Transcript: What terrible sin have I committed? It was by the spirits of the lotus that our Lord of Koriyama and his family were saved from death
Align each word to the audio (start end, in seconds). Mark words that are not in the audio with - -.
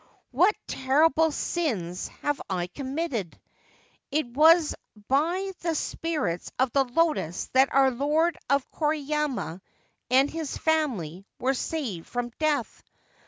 What 0.31 0.55
terrible 0.65 1.29
sin 1.29 1.95
have 2.23 2.41
I 2.49 2.65
committed? 2.65 3.39
It 4.09 4.25
was 4.25 4.73
by 5.07 5.51
the 5.59 5.75
spirits 5.75 6.51
of 6.57 6.71
the 6.71 6.85
lotus 6.85 7.51
that 7.53 7.71
our 7.71 7.91
Lord 7.91 8.35
of 8.49 8.67
Koriyama 8.71 9.61
and 10.09 10.27
his 10.27 10.57
family 10.57 11.23
were 11.37 11.53
saved 11.53 12.07
from 12.07 12.29
death 12.39 12.81